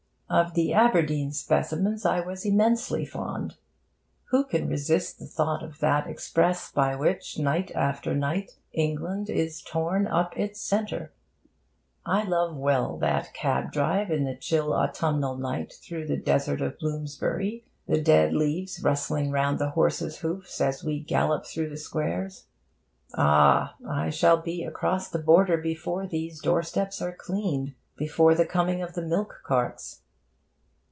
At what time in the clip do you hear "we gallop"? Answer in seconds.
20.81-21.45